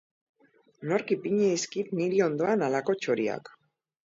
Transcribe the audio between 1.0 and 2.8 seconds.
ipini dizkit niri ondoan